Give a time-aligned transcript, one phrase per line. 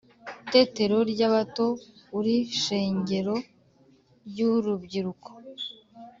[0.51, 1.67] tetero ry' abato
[2.17, 3.35] uri shengero
[4.29, 5.29] ry' urubyiruko,